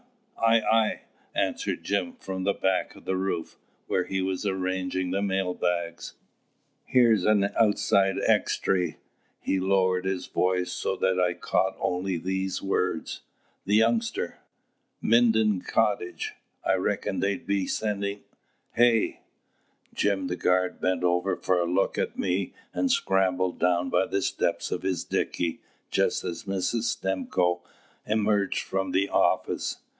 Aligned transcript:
"Ay, 0.39 0.61
ay!" 0.61 1.01
answered 1.35 1.83
Jim, 1.83 2.13
from 2.13 2.43
the 2.43 2.53
back 2.53 2.95
of 2.95 3.05
the 3.05 3.15
roof, 3.15 3.59
where 3.85 4.05
he 4.05 4.19
was 4.19 4.43
arranging 4.43 5.11
the 5.11 5.21
mail 5.21 5.53
bags. 5.53 6.15
"Here's 6.85 7.23
an 7.25 7.51
outside 7.55 8.15
extry." 8.25 8.97
He 9.39 9.59
lowered 9.59 10.05
his 10.05 10.25
voice, 10.25 10.71
so 10.73 10.95
that 10.95 11.19
I 11.19 11.33
caught 11.35 11.77
only 11.79 12.17
these 12.17 12.59
words: 12.63 13.21
"The 13.65 13.75
youngster... 13.75 14.39
Minden 14.99 15.61
Cottage... 15.61 16.33
I 16.65 16.73
reckoned 16.73 17.21
they'd 17.21 17.45
be 17.45 17.67
sending" 17.67 18.23
"Hey?" 18.73 19.21
Jim 19.93 20.25
the 20.25 20.35
guard 20.35 20.81
bent 20.81 21.03
over 21.03 21.35
for 21.37 21.59
a 21.59 21.71
look 21.71 21.99
at 21.99 22.17
me, 22.17 22.55
and 22.73 22.91
scrambled 22.91 23.59
down 23.59 23.91
by 23.91 24.07
the 24.07 24.23
steps 24.23 24.71
of 24.71 24.81
his 24.81 25.03
dickey, 25.03 25.61
just 25.91 26.23
as 26.23 26.45
Mrs. 26.45 26.85
Stimcoe 26.85 27.61
emerged 28.07 28.63
from 28.63 28.91
the 28.91 29.07
office. 29.09 29.77